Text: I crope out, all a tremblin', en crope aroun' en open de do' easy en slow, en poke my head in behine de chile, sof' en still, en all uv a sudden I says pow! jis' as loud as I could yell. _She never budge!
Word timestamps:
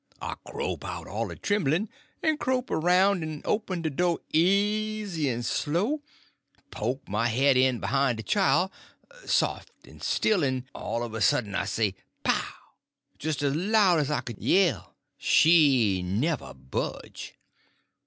I 0.19 0.33
crope 0.47 0.83
out, 0.83 1.07
all 1.07 1.29
a 1.29 1.35
tremblin', 1.35 1.87
en 2.23 2.37
crope 2.37 2.71
aroun' 2.71 3.21
en 3.21 3.43
open 3.45 3.83
de 3.83 3.91
do' 3.91 4.17
easy 4.33 5.29
en 5.29 5.43
slow, 5.43 6.01
en 6.57 6.63
poke 6.71 7.07
my 7.07 7.27
head 7.27 7.55
in 7.55 7.79
behine 7.79 8.15
de 8.15 8.23
chile, 8.23 8.69
sof' 9.27 9.67
en 9.85 10.01
still, 10.01 10.43
en 10.43 10.67
all 10.73 11.01
uv 11.03 11.13
a 11.13 11.21
sudden 11.21 11.53
I 11.53 11.65
says 11.65 11.93
pow! 12.23 12.51
jis' 13.19 13.43
as 13.43 13.53
loud 13.55 13.99
as 13.99 14.09
I 14.09 14.21
could 14.21 14.39
yell. 14.39 14.95
_She 15.21 16.03
never 16.03 16.55
budge! 16.55 17.35